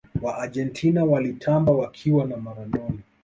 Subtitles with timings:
[0.21, 2.99] waargentina walitamba wakiwa na maradona